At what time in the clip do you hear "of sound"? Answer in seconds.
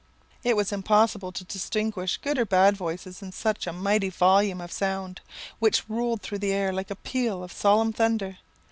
4.59-5.21